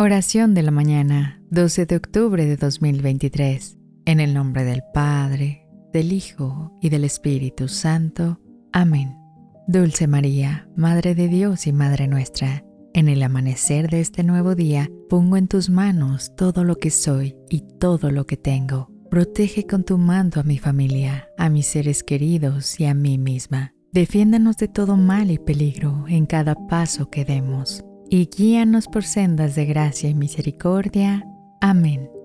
[0.00, 3.78] Oración de la mañana, 12 de octubre de 2023.
[4.04, 8.40] En el nombre del Padre, del Hijo y del Espíritu Santo.
[8.72, 9.16] Amén.
[9.66, 12.64] Dulce María, Madre de Dios y Madre nuestra,
[12.94, 17.34] en el amanecer de este nuevo día, pongo en tus manos todo lo que soy
[17.50, 18.92] y todo lo que tengo.
[19.10, 23.74] Protege con tu manto a mi familia, a mis seres queridos y a mí misma.
[23.90, 29.54] Defiéndanos de todo mal y peligro en cada paso que demos y guíanos por sendas
[29.54, 31.26] de gracia y misericordia.
[31.60, 32.17] Amén.